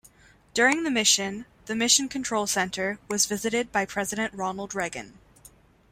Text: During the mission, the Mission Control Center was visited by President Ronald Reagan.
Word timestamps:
During 0.55 0.81
the 0.83 0.89
mission, 0.89 1.45
the 1.67 1.75
Mission 1.75 2.09
Control 2.09 2.47
Center 2.47 2.97
was 3.07 3.27
visited 3.27 3.71
by 3.71 3.85
President 3.85 4.33
Ronald 4.33 4.73
Reagan. 4.73 5.19